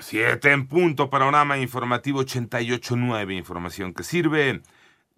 Siete 0.00 0.52
en 0.52 0.66
punto, 0.66 1.10
panorama 1.10 1.58
informativo 1.58 2.22
88.9, 2.22 3.36
información 3.36 3.92
que 3.92 4.02
sirve. 4.02 4.62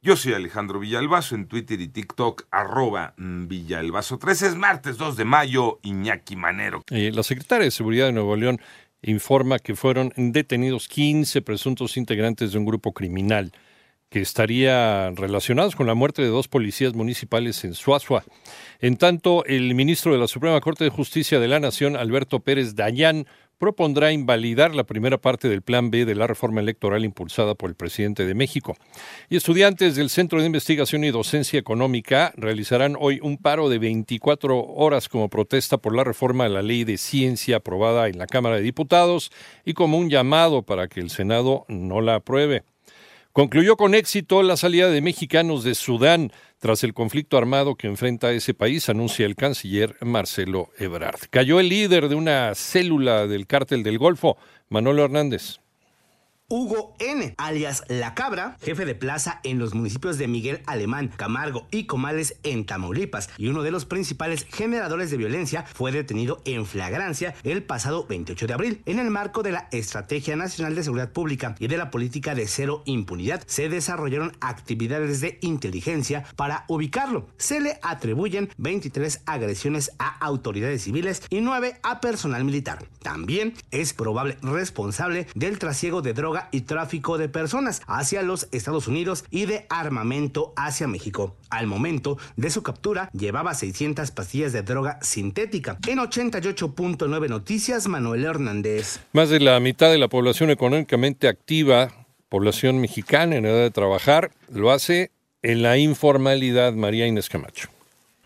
Yo 0.03 0.17
soy 0.17 0.33
Alejandro 0.33 0.81
Villalbazo 0.81 1.37
en 1.37 1.47
Twitter 1.47 1.81
y 1.81 1.89
TikTok, 1.89 2.47
arroba 2.51 3.15
Villalbazo 3.17 4.19
13 4.19 4.49
es 4.49 4.55
martes 4.57 4.99
2 4.99 5.17
de 5.17 5.25
mayo, 5.25 5.79
Iñaki 5.83 6.35
Manero. 6.35 6.83
Eh, 6.91 7.13
la 7.15 7.23
secretaria 7.23 7.65
de 7.65 7.71
Seguridad 7.71 8.07
de 8.07 8.13
Nuevo 8.13 8.35
León 8.35 8.61
informa 9.03 9.61
que 9.61 9.77
fueron 9.77 10.13
detenidos 10.17 10.89
15 10.89 11.43
presuntos 11.43 11.97
integrantes 11.97 12.53
de 12.53 12.59
un 12.59 12.65
grupo 12.65 12.93
criminal 12.93 13.53
que 14.13 14.21
estaría 14.21 15.11
relacionados 15.11 15.75
con 15.75 15.87
la 15.87 15.95
muerte 15.95 16.21
de 16.21 16.29
dos 16.29 16.47
policías 16.47 16.95
municipales 16.95 17.65
en 17.65 17.75
Suazua. 17.75 18.25
En 18.79 18.97
tanto, 18.97 19.45
el 19.47 19.75
ministro 19.75 20.13
de 20.13 20.19
la 20.19 20.29
Suprema 20.29 20.61
Corte 20.61 20.85
de 20.85 20.91
Justicia 20.91 21.41
de 21.41 21.49
la 21.49 21.61
Nación, 21.61 21.97
Alberto 21.97 22.41
Pérez 22.41 22.75
Dayán, 22.75 23.27
propondrá 23.63 24.11
invalidar 24.11 24.75
la 24.75 24.83
primera 24.83 25.19
parte 25.19 25.49
del 25.49 25.63
Plan 25.63 25.93
B 25.93 26.05
de 26.05 26.17
la 26.17 26.27
reforma 26.27 26.61
electoral 26.61 27.05
impulsada 27.05 27.55
por 27.55 27.71
el 27.71 27.77
presidente 27.77 28.27
de 28.27 28.35
México. 28.35 28.75
Y 29.31 29.37
estudiantes 29.37 29.95
del 29.95 30.11
Centro 30.11 30.41
de 30.41 30.47
Investigación 30.47 31.05
y 31.05 31.13
Docencia 31.13 31.61
Económica 31.61 32.33
realizarán 32.37 32.97
hoy 32.99 33.21
un 33.23 33.39
paro 33.39 33.69
de 33.69 33.79
24 33.79 34.59
horas 34.59 35.09
como 35.09 35.29
protesta 35.29 35.79
por 35.79 35.95
la 35.95 36.03
reforma 36.03 36.43
de 36.43 36.51
la 36.51 36.63
ley 36.63 36.83
de 36.83 36.99
ciencia 36.99 37.59
aprobada 37.59 38.09
en 38.09 38.19
la 38.19 38.27
Cámara 38.27 38.57
de 38.57 38.63
Diputados 38.63 39.31
y 39.65 39.75
como 39.75 39.97
un 39.97 40.11
llamado 40.11 40.63
para 40.63 40.89
que 40.89 40.99
el 40.99 41.11
Senado 41.11 41.65
no 41.69 42.01
la 42.01 42.17
apruebe. 42.17 42.65
Concluyó 43.33 43.79
con 43.79 43.95
éxito 43.95 44.43
la 44.43 44.59
salida 44.59 44.91
de 44.91 45.01
mexicanos 45.01 45.65
de 45.65 45.75
Sudán 45.75 46.33
tras 46.59 46.85
el 46.85 46.93
conflicto 46.93 47.39
armado 47.39 47.77
que 47.77 47.87
enfrenta 47.87 48.31
ese 48.31 48.53
país, 48.53 48.91
anuncia 48.91 49.25
el 49.25 49.37
canciller 49.37 49.97
Marcelo 50.03 50.69
Ebrard. 50.79 51.19
Cayó 51.31 51.59
el 51.59 51.71
líder 51.71 52.11
de 52.11 52.15
una 52.15 52.55
célula 52.55 53.27
del 53.27 53.47
cártel 53.47 53.85
del 53.85 53.97
Golfo, 53.97 54.37
Manolo 54.69 55.03
Hernández. 55.03 55.62
Hugo 56.55 56.95
N., 56.99 57.35
alias 57.39 57.83
La 57.89 58.15
Cabra, 58.15 58.59
jefe 58.61 58.85
de 58.85 58.95
plaza 58.95 59.41
en 59.43 59.59
los 59.59 59.73
municipios 59.73 60.19
de 60.19 60.29
Miguel 60.29 60.61
Alemán, 60.67 61.09
Camargo 61.09 61.67
y 61.71 61.87
Comales 61.87 62.37
en 62.43 62.67
Tamaulipas, 62.67 63.31
y 63.39 63.49
uno 63.49 63.63
de 63.63 63.71
los 63.71 63.87
principales 63.87 64.45
generadores 64.45 65.11
de 65.11 65.17
violencia, 65.17 65.65
fue 65.73 65.93
detenido 65.93 66.43
en 66.45 66.67
flagrancia 66.67 67.35
el 67.43 67.63
pasado 67.63 68.05
28 68.07 68.47
de 68.47 68.53
abril. 68.53 68.83
En 68.85 68.99
el 68.99 69.09
marco 69.09 69.43
de 69.43 69.53
la 69.53 69.69
Estrategia 69.71 70.37
Nacional 70.37 70.75
de 70.75 70.83
Seguridad 70.83 71.11
Pública 71.11 71.55
y 71.59 71.69
de 71.69 71.79
la 71.79 71.91
Política 71.91 72.35
de 72.35 72.47
Cero 72.47 72.83
Impunidad, 72.85 73.43
se 73.47 73.71
desarrollaron 73.71 74.37
actividades 74.43 75.23
de 75.23 75.39
inteligencia 75.41 76.23
para 76.37 76.67
ubicarlo. 76.69 77.29
Se 77.39 77.63
le 77.63 77.79
atribuyen 77.81 78.51
23 78.59 79.23
agresiones 79.25 79.93
a 79.99 80.19
autoridades 80.19 80.83
civiles 80.83 81.23
y 81.31 81.41
9 81.41 81.81
a 81.83 82.03
personal 82.03 82.45
militar. 82.45 82.85
También 83.03 83.55
es 83.71 83.95
probable 83.95 84.37
responsable 84.43 85.29
del 85.35 85.59
trasiego 85.59 86.03
de 86.03 86.13
droga 86.13 86.42
y 86.51 86.63
tráfico 86.63 87.19
de 87.19 87.29
personas 87.29 87.83
hacia 87.87 88.23
los 88.23 88.49
Estados 88.53 88.89
Unidos 88.89 89.25
y 89.31 89.47
de 89.47 89.67
armamento 89.69 90.53
hacia 90.57 90.89
México. 90.89 91.37
Al 91.51 91.67
momento 91.67 92.19
de 92.37 92.51
su 92.51 92.63
captura 92.63 93.11
llevaba 93.13 93.55
600 93.55 94.11
pastillas 94.11 94.53
de 94.53 94.63
droga 94.63 94.99
sintética. 95.03 95.79
En 95.87 95.99
88.9 95.99 97.29
Noticias, 97.29 97.89
Manuel 97.89 98.25
Hernández. 98.25 99.01
Más 99.13 99.29
de 99.29 99.41
la 99.41 99.61
mitad 99.61 99.91
de 99.91 99.99
la 99.99 100.09
población 100.09 100.51
económicamente 100.51 101.29
activa, 101.29 101.91
población 102.29 102.81
mexicana 102.81 103.37
en 103.37 103.45
edad 103.45 103.61
de 103.61 103.71
trabajar, 103.71 104.31
lo 104.51 104.71
hace 104.71 105.11
en 105.43 105.63
la 105.63 105.77
informalidad, 105.77 106.73
María 106.73 107.07
Inés 107.07 107.29
Camacho. 107.29 107.69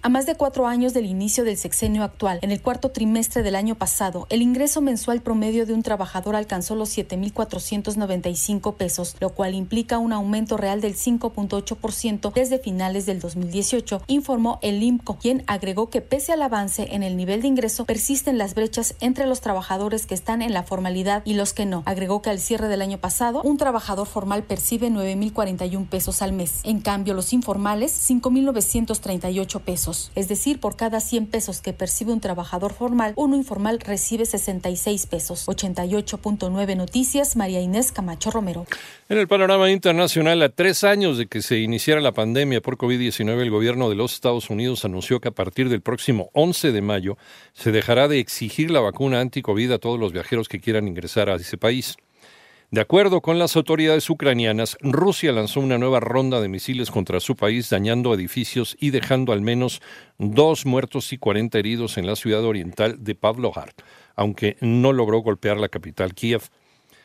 A 0.07 0.09
más 0.09 0.25
de 0.25 0.37
cuatro 0.37 0.69
años 0.69 0.95
del 0.95 1.05
inicio 1.05 1.43
del 1.43 1.57
sexenio 1.57 2.05
actual, 2.05 2.39
en 2.43 2.53
el 2.53 2.63
cuarto 2.63 2.93
trimestre 2.93 3.43
del 3.43 3.57
año 3.57 3.75
pasado, 3.75 4.29
el 4.31 4.41
ingreso 4.41 4.81
mensual 4.81 5.21
promedio 5.21 5.67
de 5.67 5.73
un 5.73 5.83
trabajador 5.83 6.37
alcanzó 6.37 6.77
los 6.77 6.97
7.495 6.97 8.77
pesos, 8.77 9.17
lo 9.19 9.31
cual 9.31 9.57
implica 9.57 9.99
un 9.99 10.13
aumento 10.13 10.57
real 10.57 10.81
del 10.81 10.95
5.8% 10.95 12.33
desde 12.33 12.61
finales 12.61 13.05
del 13.05 13.19
2018, 13.19 14.03
informó 14.07 14.61
el 14.63 14.81
IMCO, 14.81 15.19
quien 15.19 15.43
agregó 15.49 15.91
que 15.91 16.03
pese 16.03 16.33
al 16.33 16.43
avance 16.43 16.87
en 16.93 17.03
el 17.03 17.17
nivel 17.17 17.43
de 17.43 17.49
ingreso, 17.49 17.85
persisten 17.85 18.39
las 18.39 18.55
brechas 18.55 18.95
entre 19.01 19.27
los 19.27 19.41
trabajadores 19.41 20.07
que 20.07 20.15
están 20.15 20.41
en 20.41 20.53
la 20.53 20.63
formalidad 20.63 21.23
y 21.25 21.35
los 21.35 21.53
que 21.53 21.67
no. 21.67 21.83
Agregó 21.85 22.23
que 22.23 22.31
al 22.31 22.39
cierre 22.39 22.69
del 22.69 22.83
año 22.83 22.99
pasado, 22.99 23.43
un 23.43 23.57
trabajador 23.57 24.07
formal 24.07 24.45
percibe 24.45 24.89
9.041 24.89 25.89
pesos 25.89 26.23
al 26.23 26.33
mes. 26.33 26.61
En 26.63 26.81
cambio, 26.81 27.13
los 27.13 27.33
informales, 27.33 28.09
5.938 28.09 29.61
pesos. 29.63 29.96
Es 30.15 30.29
decir, 30.29 30.61
por 30.61 30.77
cada 30.77 31.01
100 31.01 31.27
pesos 31.27 31.61
que 31.61 31.73
percibe 31.73 32.13
un 32.13 32.21
trabajador 32.21 32.73
formal, 32.73 33.13
uno 33.17 33.37
informal 33.37 33.81
recibe 33.81 34.27
66 34.27 35.07
pesos. 35.07 35.47
88.9 35.47 36.77
Noticias, 36.77 37.37
María 37.37 37.61
Inés 37.61 37.93
Camacho 37.93 38.31
Romero. 38.31 38.67
En 39.09 39.19
el 39.19 39.29
panorama 39.29 39.71
internacional, 39.71 40.43
a 40.43 40.49
tres 40.49 40.85
años 40.85 41.19
de 41.19 41.27
que 41.27 41.43
se 41.43 41.59
iniciara 41.59 42.01
la 42.01 42.13
pandemia 42.13 42.61
por 42.61 42.77
COVID-19, 42.77 43.41
el 43.41 43.51
gobierno 43.51 43.89
de 43.89 43.95
los 43.95 44.15
Estados 44.15 44.51
Unidos 44.51 44.85
anunció 44.85 45.21
que 45.21 45.29
a 45.29 45.33
partir 45.33 45.69
del 45.69 45.81
próximo 45.81 46.31
11 46.33 46.73
de 46.73 46.83
mayo 46.83 47.19
se 47.53 47.73
dejará 47.73 48.09
de 48.09 48.19
exigir 48.19 48.71
la 48.71 48.81
vacuna 48.81 49.21
anti-COVID 49.21 49.73
a 49.73 49.79
todos 49.79 49.99
los 49.99 50.13
viajeros 50.13 50.49
que 50.49 50.61
quieran 50.61 50.89
ingresar 50.89 51.31
a 51.31 51.37
ese 51.37 51.57
país. 51.57 51.97
De 52.73 52.81
acuerdo 52.81 53.21
con 53.21 53.39
las 53.39 53.55
autoridades 53.55 54.11
ucranianas, 54.11 54.77
Rusia 54.81 55.31
lanzó 55.31 55.61
una 55.61 55.79
nueva 55.79 56.01
ronda 56.01 56.41
de 56.41 56.49
misiles 56.49 56.91
contra 56.91 57.21
su 57.21 57.37
país, 57.37 57.71
dañando 57.71 58.13
edificios 58.13 58.77
y 58.81 58.91
dejando 58.91 59.33
al 59.33 59.41
menos 59.41 59.81
dos 60.19 60.67
muertos 60.67 61.13
y 61.13 61.19
40 61.19 61.59
heridos 61.61 61.97
en 61.97 62.07
la 62.07 62.17
ciudad 62.17 62.45
oriental 62.45 62.97
de 63.05 63.15
Pavlohar, 63.15 63.73
aunque 64.17 64.57
no 64.61 64.93
logró 64.93 65.21
golpear 65.21 65.59
la 65.59 65.69
capital 65.69 66.13
Kiev. 66.13 66.43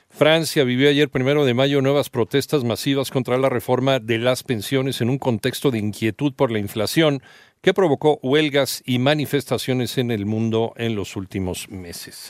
Francia 0.09 0.63
vivió 0.63 0.89
ayer 0.89 1.09
primero 1.09 1.45
de 1.45 1.53
mayo 1.53 1.79
nuevas 1.81 2.09
protestas 2.09 2.63
masivas 2.63 3.11
contra 3.11 3.38
la 3.38 3.47
reforma 3.47 3.99
de 3.99 4.17
las 4.17 4.41
pensiones 4.41 4.99
en 4.99 5.09
un 5.09 5.19
contexto 5.19 5.69
de 5.69 5.78
inquietud 5.78 6.33
por 6.33 6.51
la 6.51 6.59
inflación 6.59 7.22
que 7.61 7.75
provocó 7.75 8.19
huelgas 8.23 8.81
y 8.83 8.97
manifestaciones 8.97 9.99
en 9.99 10.09
el 10.09 10.25
mundo 10.25 10.73
en 10.75 10.95
los 10.95 11.16
últimos 11.16 11.69
meses. 11.69 12.29